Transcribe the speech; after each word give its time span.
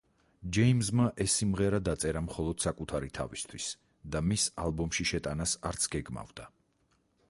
ჯეიმზმა 0.57 1.03
ეს 1.25 1.35
სიმღერა 1.41 1.81
დაწერა 1.89 2.23
მხოლოდ 2.29 2.63
საკუთარი 2.67 3.13
თავისთვის 3.19 3.69
და 4.17 4.23
მის 4.31 4.49
ალბომში 4.65 5.09
შეტანას 5.13 5.59
არც 5.73 5.91
გეგმავდა. 5.97 6.53